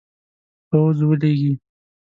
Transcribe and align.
پوځ 0.69 0.97
ولیږي. 1.07 1.53